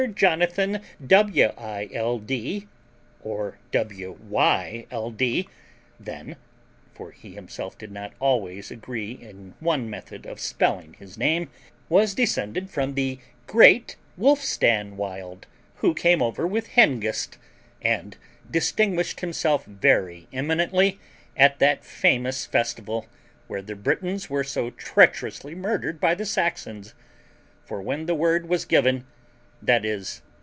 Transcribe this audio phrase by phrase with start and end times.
[0.15, 2.31] Jonathan Wild,
[3.21, 3.57] or
[4.31, 5.45] Wyld,
[5.99, 6.35] then
[6.91, 11.51] (for he himself did not always agree in one method of spelling his name),
[11.87, 15.45] was descended from the great Wolfstan Wild,
[15.75, 17.37] who came over with Hengist,
[17.79, 18.17] and
[18.49, 20.97] distinguished himself very eminently
[21.37, 23.05] at that famous festival,
[23.45, 26.95] where the Britons were so treacherously murdered by the Saxons;
[27.63, 29.05] for when the word was given,
[29.67, 30.03] i.e.